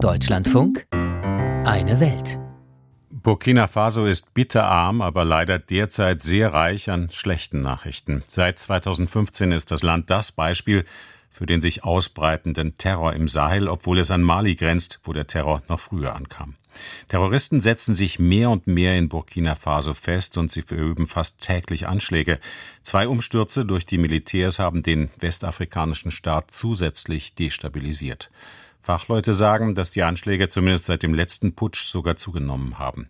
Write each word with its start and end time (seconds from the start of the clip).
Deutschlandfunk 0.00 0.86
Eine 0.92 1.98
Welt. 1.98 2.38
Burkina 3.10 3.66
Faso 3.66 4.06
ist 4.06 4.32
bitterarm, 4.32 5.02
aber 5.02 5.24
leider 5.24 5.58
derzeit 5.58 6.22
sehr 6.22 6.52
reich 6.52 6.88
an 6.88 7.10
schlechten 7.10 7.60
Nachrichten. 7.60 8.22
Seit 8.28 8.60
2015 8.60 9.50
ist 9.50 9.72
das 9.72 9.82
Land 9.82 10.08
das 10.08 10.30
Beispiel 10.30 10.84
für 11.30 11.46
den 11.46 11.60
sich 11.60 11.82
ausbreitenden 11.82 12.78
Terror 12.78 13.12
im 13.12 13.26
Sahel, 13.26 13.66
obwohl 13.66 13.98
es 13.98 14.12
an 14.12 14.22
Mali 14.22 14.54
grenzt, 14.54 15.00
wo 15.02 15.12
der 15.12 15.26
Terror 15.26 15.62
noch 15.68 15.80
früher 15.80 16.14
ankam. 16.14 16.54
Terroristen 17.08 17.60
setzen 17.60 17.96
sich 17.96 18.20
mehr 18.20 18.50
und 18.50 18.68
mehr 18.68 18.96
in 18.96 19.08
Burkina 19.08 19.56
Faso 19.56 19.94
fest 19.94 20.38
und 20.38 20.52
sie 20.52 20.62
verüben 20.62 21.08
fast 21.08 21.40
täglich 21.40 21.88
Anschläge. 21.88 22.38
Zwei 22.84 23.08
Umstürze 23.08 23.64
durch 23.64 23.84
die 23.84 23.98
Militärs 23.98 24.60
haben 24.60 24.82
den 24.82 25.10
westafrikanischen 25.18 26.12
Staat 26.12 26.52
zusätzlich 26.52 27.34
destabilisiert. 27.34 28.30
Fachleute 28.80 29.34
sagen, 29.34 29.74
dass 29.74 29.90
die 29.90 30.02
Anschläge 30.02 30.48
zumindest 30.48 30.86
seit 30.86 31.02
dem 31.02 31.14
letzten 31.14 31.54
Putsch 31.54 31.84
sogar 31.84 32.16
zugenommen 32.16 32.78
haben. 32.78 33.08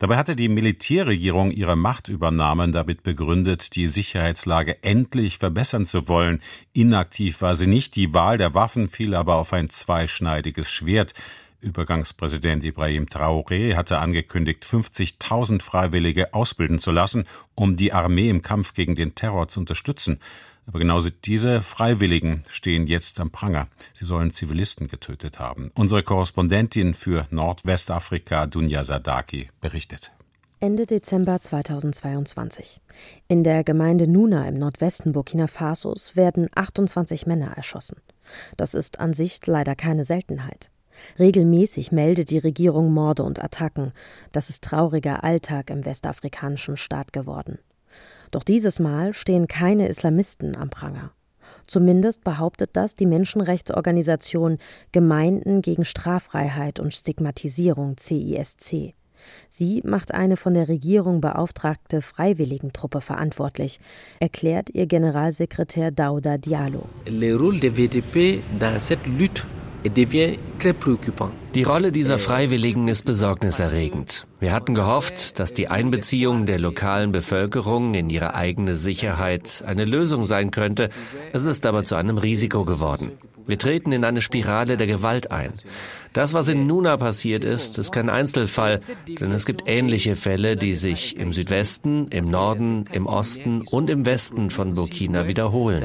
Dabei 0.00 0.16
hatte 0.16 0.34
die 0.34 0.48
Militärregierung 0.48 1.50
ihre 1.50 1.76
Machtübernahme 1.76 2.70
damit 2.72 3.04
begründet, 3.04 3.76
die 3.76 3.86
Sicherheitslage 3.86 4.82
endlich 4.82 5.38
verbessern 5.38 5.86
zu 5.86 6.08
wollen. 6.08 6.42
Inaktiv 6.72 7.42
war 7.42 7.54
sie 7.54 7.68
nicht, 7.68 7.94
die 7.94 8.12
Wahl 8.12 8.36
der 8.36 8.54
Waffen 8.54 8.88
fiel 8.88 9.14
aber 9.14 9.36
auf 9.36 9.52
ein 9.52 9.70
zweischneidiges 9.70 10.68
Schwert. 10.68 11.14
Übergangspräsident 11.60 12.62
Ibrahim 12.64 13.06
Traoré 13.06 13.76
hatte 13.76 13.98
angekündigt, 13.98 14.64
50.000 14.64 15.62
Freiwillige 15.62 16.34
ausbilden 16.34 16.80
zu 16.80 16.90
lassen, 16.90 17.24
um 17.54 17.76
die 17.76 17.92
Armee 17.92 18.28
im 18.28 18.42
Kampf 18.42 18.74
gegen 18.74 18.94
den 18.94 19.14
Terror 19.14 19.48
zu 19.48 19.60
unterstützen. 19.60 20.20
Aber 20.66 20.78
genauso 20.78 21.10
diese 21.10 21.62
Freiwilligen 21.62 22.42
stehen 22.48 22.86
jetzt 22.86 23.20
am 23.20 23.30
Pranger. 23.30 23.68
Sie 23.92 24.04
sollen 24.04 24.32
Zivilisten 24.32 24.88
getötet 24.88 25.38
haben. 25.38 25.70
Unsere 25.74 26.02
Korrespondentin 26.02 26.94
für 26.94 27.26
Nordwestafrika, 27.30 28.46
Dunja 28.46 28.84
Sadaki, 28.84 29.50
berichtet. 29.60 30.12
Ende 30.60 30.86
Dezember 30.86 31.40
2022. 31.40 32.80
In 33.28 33.44
der 33.44 33.64
Gemeinde 33.64 34.08
Nuna 34.08 34.48
im 34.48 34.54
Nordwesten 34.54 35.12
Burkina 35.12 35.46
Fasos 35.46 36.16
werden 36.16 36.48
28 36.54 37.26
Männer 37.26 37.52
erschossen. 37.54 37.98
Das 38.56 38.72
ist 38.72 38.98
an 38.98 39.12
sich 39.12 39.46
leider 39.46 39.74
keine 39.74 40.06
Seltenheit. 40.06 40.70
Regelmäßig 41.18 41.92
meldet 41.92 42.30
die 42.30 42.38
Regierung 42.38 42.94
Morde 42.94 43.24
und 43.24 43.42
Attacken. 43.42 43.92
Das 44.32 44.48
ist 44.48 44.64
trauriger 44.64 45.22
Alltag 45.22 45.68
im 45.68 45.84
westafrikanischen 45.84 46.76
Staat 46.76 47.12
geworden. 47.12 47.58
Doch 48.34 48.42
dieses 48.42 48.80
Mal 48.80 49.14
stehen 49.14 49.46
keine 49.46 49.86
Islamisten 49.86 50.56
am 50.56 50.68
Pranger. 50.68 51.12
Zumindest 51.68 52.24
behauptet 52.24 52.70
das 52.72 52.96
die 52.96 53.06
Menschenrechtsorganisation 53.06 54.58
Gemeinden 54.90 55.62
gegen 55.62 55.84
Straffreiheit 55.84 56.80
und 56.80 56.92
Stigmatisierung 56.92 57.96
CISC. 57.96 58.94
Sie 59.48 59.82
macht 59.84 60.12
eine 60.12 60.36
von 60.36 60.52
der 60.52 60.66
Regierung 60.66 61.20
beauftragte 61.20 62.02
Freiwilligentruppe 62.02 63.00
verantwortlich, 63.00 63.78
erklärt 64.18 64.68
ihr 64.70 64.86
Generalsekretär 64.86 65.92
Dauda 65.92 66.36
Diallo. 66.36 66.86
Le 67.06 67.36
rôle 67.36 67.60
des 67.60 67.70
VDP 67.70 68.42
dans 68.58 68.84
cette 68.84 69.06
lutte 69.06 69.46
die 71.54 71.62
Rolle 71.62 71.92
dieser 71.92 72.18
Freiwilligen 72.18 72.88
ist 72.88 73.04
besorgniserregend. 73.04 74.26
Wir 74.40 74.52
hatten 74.52 74.74
gehofft, 74.74 75.38
dass 75.38 75.52
die 75.52 75.68
Einbeziehung 75.68 76.46
der 76.46 76.58
lokalen 76.58 77.12
Bevölkerung 77.12 77.94
in 77.94 78.08
ihre 78.10 78.34
eigene 78.34 78.76
Sicherheit 78.76 79.62
eine 79.66 79.84
Lösung 79.84 80.24
sein 80.24 80.50
könnte. 80.50 80.88
Es 81.32 81.44
ist 81.44 81.66
aber 81.66 81.84
zu 81.84 81.96
einem 81.96 82.18
Risiko 82.18 82.64
geworden. 82.64 83.12
Wir 83.46 83.58
treten 83.58 83.92
in 83.92 84.04
eine 84.04 84.22
Spirale 84.22 84.78
der 84.78 84.86
Gewalt 84.86 85.30
ein. 85.30 85.52
Das, 86.14 86.32
was 86.32 86.48
in 86.48 86.66
Nuna 86.66 86.96
passiert 86.96 87.44
ist, 87.44 87.76
ist 87.76 87.92
kein 87.92 88.08
Einzelfall, 88.08 88.80
denn 89.06 89.32
es 89.32 89.44
gibt 89.44 89.64
ähnliche 89.66 90.16
Fälle, 90.16 90.56
die 90.56 90.76
sich 90.76 91.18
im 91.18 91.32
Südwesten, 91.32 92.08
im 92.08 92.24
Norden, 92.24 92.86
im 92.92 93.06
Osten 93.06 93.62
und 93.70 93.90
im 93.90 94.06
Westen 94.06 94.50
von 94.50 94.74
Burkina 94.74 95.26
wiederholen. 95.28 95.82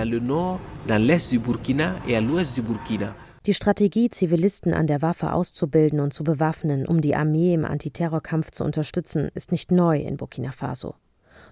Die 3.45 3.53
Strategie, 3.53 4.09
Zivilisten 4.09 4.73
an 4.73 4.87
der 4.87 5.01
Waffe 5.01 5.31
auszubilden 5.33 5.99
und 5.99 6.13
zu 6.13 6.23
bewaffnen, 6.23 6.85
um 6.85 6.99
die 6.99 7.15
Armee 7.15 7.53
im 7.53 7.65
Antiterrorkampf 7.65 8.51
zu 8.51 8.63
unterstützen, 8.63 9.29
ist 9.33 9.51
nicht 9.51 9.71
neu 9.71 9.97
in 9.99 10.17
Burkina 10.17 10.51
Faso. 10.51 10.95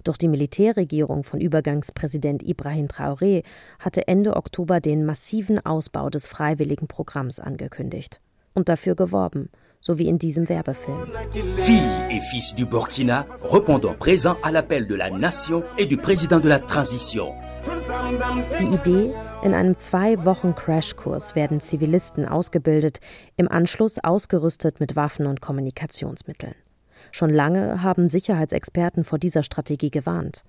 Doch 0.04 0.18
die 0.18 0.28
Militärregierung 0.28 1.24
von 1.24 1.40
Übergangspräsident 1.40 2.44
Ibrahim 2.44 2.88
Traoré 2.88 3.44
hatte 3.80 4.08
Ende 4.08 4.36
Oktober 4.36 4.80
den 4.80 5.06
massiven 5.06 5.66
Ausbau 5.66 6.10
des 6.10 6.28
Freiwilligenprogramms 6.28 7.40
angekündigt 7.40 8.22
und 8.54 8.70
dafür 8.70 8.96
geworben, 8.96 9.50
so 9.80 9.98
wie 9.98 10.08
in 10.08 10.20
diesem 10.20 10.50
Werbefilm. 10.50 11.08
Filles 11.56 12.10
et 12.10 12.22
fils 12.22 12.54
du 12.56 12.66
Burkina 12.66 13.26
répondant 13.44 13.96
présent 13.98 14.36
à 14.44 14.52
l'appel 14.52 14.88
de 14.88 14.96
la 14.96 15.10
nation 15.10 15.64
et 15.78 15.86
du 15.86 15.98
président 15.98 16.40
de 16.40 16.50
la 16.50 16.60
transition. 16.60 17.34
Die 18.60 18.74
Idee, 18.74 19.14
in 19.44 19.54
einem 19.54 19.78
zwei 19.78 20.24
Wochen 20.26 20.56
Crashkurs 20.56 21.36
werden 21.36 21.60
Zivilisten 21.60 22.26
ausgebildet, 22.26 23.00
im 23.36 23.50
Anschluss 23.50 24.00
ausgerüstet 24.04 24.80
mit 24.80 24.96
Waffen 24.96 25.28
und 25.28 25.42
Kommunikationsmitteln. 25.42 26.56
Schon 27.12 27.30
lange 27.30 27.84
haben 27.84 28.08
Sicherheitsexperten 28.08 29.04
vor 29.04 29.20
dieser 29.20 29.44
Strategie 29.44 29.92
gewarnt. 29.92 30.44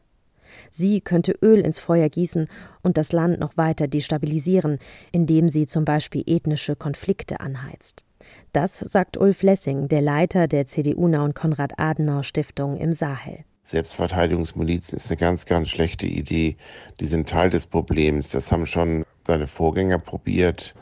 Sie 0.71 1.01
könnte 1.01 1.35
Öl 1.43 1.61
ins 1.61 1.79
Feuer 1.79 2.09
gießen 2.09 2.49
und 2.83 2.97
das 2.97 3.13
Land 3.13 3.39
noch 3.41 3.57
weiter 3.57 3.89
destabilisieren, 3.89 4.79
indem 5.13 5.49
sie 5.49 5.67
zum 5.67 5.85
Beispiel 5.85 6.23
ethnische 6.27 6.77
Konflikte 6.77 7.41
anheizt. 7.41 8.05
Das 8.53 8.79
sagt 8.79 9.17
Ulf 9.17 9.43
Lessing, 9.43 9.89
der 9.89 10.03
Leiter 10.03 10.49
der 10.49 10.67
CDU-Nau 10.67 11.25
und 11.25 11.35
Konrad-Adenauer-Stiftung 11.35 12.77
im 12.77 12.93
Sahel. 12.93 13.45
Selbstverteidigungsmilizen 13.69 14.97
ist 14.97 15.11
eine 15.11 15.19
ganz, 15.19 15.45
ganz 15.45 15.69
schlechte 15.69 16.07
Idee. 16.07 16.57
Die 17.01 17.07
sind 17.07 17.29
Teil 17.29 17.51
des 17.51 17.67
Problems. 17.67 18.31
Das 18.31 18.51
haben 18.51 18.65
schon 18.65 19.05
seine 19.27 19.47
Vorgänger 19.47 19.99
probiert, 19.99 20.75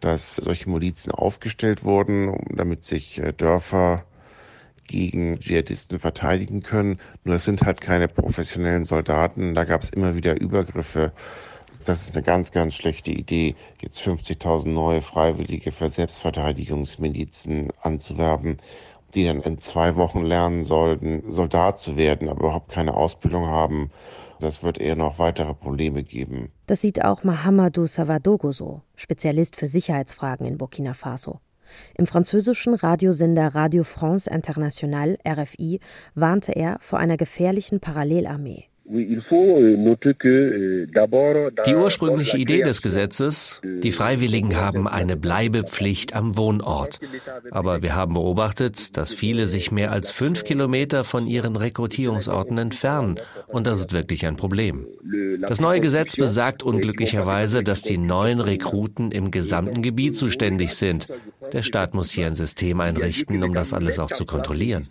dass 0.00 0.36
solche 0.36 0.70
Milizen 0.70 1.12
aufgestellt 1.12 1.84
wurden, 1.84 2.34
damit 2.48 2.84
sich 2.84 3.18
äh, 3.18 3.34
Dörfer 3.34 4.06
gegen 4.86 5.38
Dschihadisten 5.40 5.98
verteidigen 5.98 6.62
können. 6.62 6.98
Nur 7.24 7.36
es 7.36 7.44
sind 7.44 7.64
halt 7.64 7.82
keine 7.82 8.08
professionellen 8.08 8.86
Soldaten. 8.86 9.54
Da 9.54 9.64
gab 9.64 9.82
es 9.82 9.90
immer 9.90 10.16
wieder 10.16 10.40
Übergriffe. 10.40 11.12
Das 11.84 12.08
ist 12.08 12.16
eine 12.16 12.24
ganz, 12.24 12.50
ganz 12.50 12.74
schlechte 12.74 13.10
Idee, 13.10 13.56
jetzt 13.80 14.00
50.000 14.00 14.68
neue 14.68 15.02
Freiwillige 15.02 15.70
für 15.70 15.90
Selbstverteidigungsmilizen 15.90 17.72
anzuwerben 17.82 18.56
die 19.14 19.24
dann 19.24 19.40
in 19.40 19.60
zwei 19.60 19.96
Wochen 19.96 20.22
lernen 20.22 20.64
sollten, 20.64 21.22
Soldat 21.30 21.78
zu 21.78 21.96
werden, 21.96 22.28
aber 22.28 22.40
überhaupt 22.40 22.70
keine 22.70 22.94
Ausbildung 22.94 23.46
haben. 23.46 23.90
Das 24.40 24.62
wird 24.62 24.78
eher 24.78 24.96
noch 24.96 25.18
weitere 25.18 25.54
Probleme 25.54 26.02
geben. 26.02 26.50
Das 26.66 26.80
sieht 26.80 27.04
auch 27.04 27.22
Mahamadou 27.22 27.86
Savadogo 27.86 28.50
so, 28.50 28.82
Spezialist 28.96 29.56
für 29.56 29.68
Sicherheitsfragen 29.68 30.46
in 30.46 30.58
Burkina 30.58 30.94
Faso. 30.94 31.40
Im 31.96 32.06
französischen 32.06 32.74
Radiosender 32.74 33.54
Radio 33.54 33.84
France 33.84 34.28
International 34.28 35.16
RFI 35.26 35.80
warnte 36.14 36.52
er 36.52 36.78
vor 36.80 36.98
einer 36.98 37.16
gefährlichen 37.16 37.80
Parallelarmee. 37.80 38.71
Euh, 38.90 39.20
euh, 40.22 41.50
die 41.66 41.74
ursprüngliche 41.74 42.36
Idee 42.36 42.62
des 42.62 42.82
Gesetzes, 42.82 43.60
die 43.64 43.92
Freiwilligen 43.92 44.56
haben 44.56 44.88
eine 44.88 45.16
Bleibepflicht 45.16 46.14
am 46.14 46.36
Wohnort. 46.36 46.98
Aber 47.50 47.82
wir 47.82 47.94
haben 47.94 48.14
beobachtet, 48.14 48.96
dass 48.96 49.12
viele 49.12 49.46
sich 49.46 49.70
mehr 49.70 49.92
als 49.92 50.10
fünf 50.10 50.42
Kilometer 50.44 51.04
von 51.04 51.28
ihren 51.28 51.54
Rekrutierungsorten 51.54 52.58
entfernen. 52.58 53.20
Und 53.46 53.66
das 53.66 53.80
ist 53.80 53.92
wirklich 53.92 54.26
ein 54.26 54.36
Problem. 54.36 54.86
Das 55.40 55.60
neue 55.60 55.80
Gesetz 55.80 56.16
besagt 56.16 56.62
unglücklicherweise, 56.62 57.62
dass 57.62 57.82
die 57.82 57.98
neuen 57.98 58.40
Rekruten 58.40 59.12
im 59.12 59.30
gesamten 59.30 59.82
Gebiet 59.82 60.16
zuständig 60.16 60.74
sind. 60.74 61.06
Der 61.52 61.62
Staat 61.62 61.94
muss 61.94 62.10
hier 62.10 62.26
ein 62.26 62.34
System 62.34 62.80
einrichten, 62.80 63.42
um 63.44 63.54
das 63.54 63.72
alles 63.72 63.98
auch 63.98 64.10
zu 64.10 64.24
kontrollieren. 64.24 64.88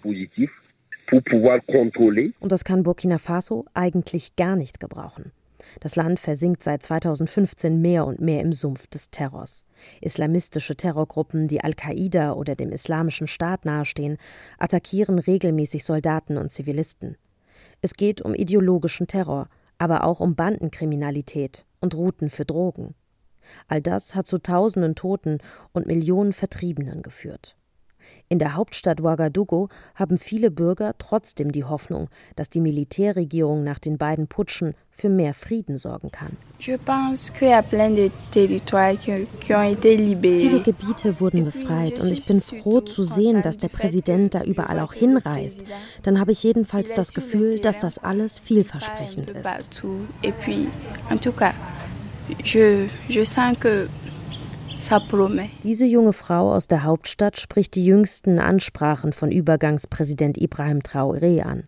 Und 2.40 2.52
das 2.52 2.64
kann 2.64 2.84
Burkina 2.84 3.18
Faso 3.18 3.66
eigentlich 3.74 4.36
gar 4.36 4.56
nicht 4.56 4.80
gebrauchen. 4.80 5.32
Das 5.80 5.96
Land 5.96 6.20
versinkt 6.20 6.64
seit 6.64 6.84
2015 6.84 7.82
mehr 7.82 8.06
und 8.06 8.20
mehr 8.20 8.42
im 8.42 8.54
Sumpf 8.54 8.88
des 8.88 9.10
Terrors. 9.10 9.66
Islamistische 10.02 10.76
Terrorgruppen, 10.76 11.48
die 11.48 11.62
Al-Qaida 11.62 12.34
oder 12.34 12.56
dem 12.56 12.72
Islamischen 12.72 13.28
Staat 13.28 13.66
nahestehen, 13.66 14.18
attackieren 14.58 15.20
regelmäßig 15.20 15.84
Soldaten 15.84 16.38
und 16.38 16.52
Zivilisten. 16.52 17.18
Es 17.82 17.94
geht 17.96 18.22
um 18.22 18.34
ideologischen 18.34 19.08
Terror, 19.08 19.48
aber 19.78 20.04
auch 20.04 20.20
um 20.20 20.36
Bandenkriminalität 20.36 21.66
und 21.80 21.96
Routen 21.96 22.30
für 22.30 22.46
Drogen. 22.46 22.94
All 23.68 23.82
das 23.82 24.14
hat 24.14 24.28
zu 24.28 24.38
Tausenden 24.38 24.96
Toten 24.96 25.40
und 25.74 25.88
Millionen 25.88 26.34
Vertriebenen 26.34 27.02
geführt. 27.02 27.56
In 28.32 28.40
der 28.40 28.56
Hauptstadt 28.56 29.02
Ouagadougou 29.02 29.68
haben 29.94 30.18
viele 30.18 30.52
Bürger 30.52 30.94
trotzdem 30.98 31.52
die 31.52 31.66
Hoffnung, 31.66 32.08
dass 32.38 32.50
die 32.50 32.62
Militärregierung 32.62 33.66
nach 33.66 33.78
den 33.78 33.98
beiden 33.98 34.28
Putschen 34.28 34.74
für 34.90 35.10
mehr 35.10 35.34
Frieden 35.34 35.78
sorgen 35.78 36.12
kann. 36.12 36.38
Viele 40.40 40.62
Gebiete 40.62 41.20
wurden 41.20 41.44
befreit 41.44 42.00
und 42.00 42.10
ich 42.10 42.26
bin 42.26 42.40
froh 42.40 42.80
zu 42.80 43.04
sehen, 43.04 43.42
dass 43.42 43.58
der 43.58 43.68
Präsident 43.68 44.34
da 44.34 44.44
überall 44.44 44.80
auch 44.80 44.94
hinreist. 44.94 45.66
Dann 46.04 46.18
habe 46.18 46.32
ich 46.32 46.42
jedenfalls 46.42 46.94
das 46.94 47.14
Gefühl, 47.14 47.60
dass 47.60 47.80
das 47.80 47.98
alles 47.98 48.40
vielversprechend 48.40 49.32
ist. 49.32 49.84
Diese 55.64 55.86
junge 55.86 56.14
Frau 56.14 56.54
aus 56.54 56.68
der 56.68 56.84
Hauptstadt 56.84 57.40
spricht 57.40 57.76
die 57.76 57.86
jüngsten 57.86 58.40
Ansprachen 58.40 59.14
von 59.14 59.32
Übergangspräsident 59.32 60.38
Ibrahim 60.38 60.80
Traoré 60.80 61.42
an. 61.42 61.68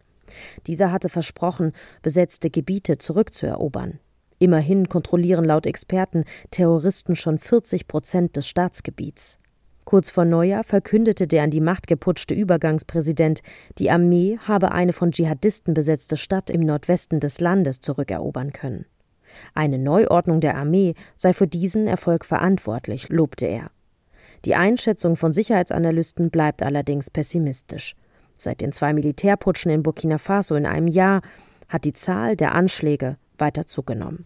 Dieser 0.68 0.92
hatte 0.92 1.10
versprochen, 1.10 1.74
besetzte 2.02 2.50
Gebiete 2.50 2.98
zurückzuerobern. 2.98 4.00
Immerhin 4.40 4.90
kontrollieren 4.90 5.46
laut 5.46 5.66
Experten 5.66 6.26
Terroristen 6.52 7.16
schon 7.16 7.38
40 7.38 7.88
Prozent 7.88 8.36
des 8.36 8.48
Staatsgebiets. 8.48 9.38
Kurz 9.86 10.10
vor 10.10 10.26
Neujahr 10.26 10.64
verkündete 10.64 11.28
der 11.28 11.44
an 11.44 11.52
die 11.52 11.62
Macht 11.62 11.88
geputschte 11.88 12.34
Übergangspräsident, 12.34 13.42
die 13.78 13.92
Armee 13.92 14.40
habe 14.40 14.72
eine 14.72 14.94
von 14.94 15.12
Dschihadisten 15.12 15.74
besetzte 15.74 16.18
Stadt 16.18 16.50
im 16.50 16.62
Nordwesten 16.62 17.20
des 17.20 17.40
Landes 17.40 17.80
zurückerobern 17.82 18.54
können. 18.54 18.86
Eine 19.54 19.80
Neuordnung 19.80 20.40
der 20.40 20.56
Armee 20.56 20.96
sei 21.16 21.34
für 21.34 21.48
diesen 21.48 21.88
Erfolg 21.88 22.26
verantwortlich, 22.26 23.10
lobte 23.10 23.46
er. 23.46 23.72
Die 24.46 24.56
Einschätzung 24.56 25.16
von 25.16 25.32
Sicherheitsanalysten 25.32 26.30
bleibt 26.30 26.64
allerdings 26.64 27.10
pessimistisch. 27.10 27.96
Seit 28.38 28.62
den 28.62 28.74
zwei 28.74 28.94
Militärputschen 28.94 29.72
in 29.72 29.84
Burkina 29.84 30.18
Faso 30.18 30.56
in 30.56 30.66
einem 30.66 30.88
Jahr 30.88 31.22
hat 31.70 31.86
die 31.86 31.94
Zahl 31.94 32.36
der 32.36 32.54
Anschläge 32.54 33.18
weiter 33.38 33.68
zugenommen. 33.68 34.26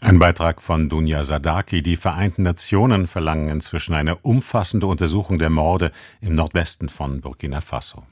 Ein 0.00 0.18
Beitrag 0.18 0.60
von 0.60 0.88
Dunja 0.88 1.22
Sadaki. 1.22 1.80
Die 1.80 1.94
Vereinten 1.94 2.42
Nationen 2.42 3.06
verlangen 3.06 3.48
inzwischen 3.48 3.94
eine 3.94 4.16
umfassende 4.16 4.88
Untersuchung 4.88 5.38
der 5.38 5.50
Morde 5.50 5.92
im 6.20 6.34
Nordwesten 6.34 6.88
von 6.88 7.20
Burkina 7.20 7.60
Faso. 7.60 8.02